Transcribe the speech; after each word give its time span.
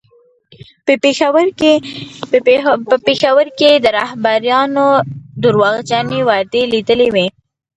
په 0.85 0.93
پېښور 3.07 3.47
کې 3.59 3.65
یې 3.67 3.73
د 3.83 3.85
رهبرانو 3.99 4.87
درواغجنې 5.43 6.19
وعدې 6.29 6.63
لیدلې 6.73 7.07
وې. 7.15 7.27